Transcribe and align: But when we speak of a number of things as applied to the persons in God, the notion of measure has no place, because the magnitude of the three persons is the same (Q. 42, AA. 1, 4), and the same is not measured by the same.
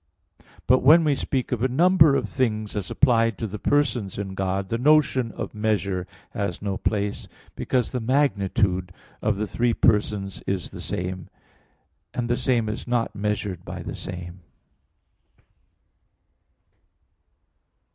But 0.65 0.79
when 0.81 1.03
we 1.03 1.13
speak 1.13 1.51
of 1.51 1.61
a 1.61 1.67
number 1.67 2.15
of 2.15 2.27
things 2.27 2.75
as 2.75 2.89
applied 2.89 3.37
to 3.37 3.45
the 3.45 3.59
persons 3.59 4.17
in 4.17 4.33
God, 4.33 4.69
the 4.69 4.79
notion 4.79 5.31
of 5.33 5.53
measure 5.53 6.07
has 6.31 6.59
no 6.59 6.75
place, 6.77 7.27
because 7.55 7.91
the 7.91 7.99
magnitude 7.99 8.91
of 9.21 9.37
the 9.37 9.45
three 9.45 9.75
persons 9.75 10.41
is 10.47 10.71
the 10.71 10.81
same 10.81 10.95
(Q. 11.03 11.05
42, 11.05 11.13
AA. 11.13 11.17
1, 11.17 11.23
4), 11.25 11.29
and 12.21 12.29
the 12.31 12.37
same 12.37 12.69
is 12.69 12.87
not 12.87 13.15
measured 13.15 13.63
by 13.63 13.83
the 13.83 13.95
same. 13.95 14.39